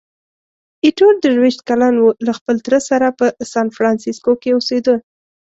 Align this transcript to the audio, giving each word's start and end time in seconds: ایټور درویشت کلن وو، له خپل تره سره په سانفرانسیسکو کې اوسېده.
ایټور 0.85 1.13
درویشت 1.23 1.61
کلن 1.69 1.95
وو، 1.99 2.09
له 2.25 2.31
خپل 2.37 2.55
تره 2.65 2.79
سره 2.89 3.07
په 3.19 3.25
سانفرانسیسکو 3.53 4.31
کې 4.41 4.49
اوسېده. 4.53 4.95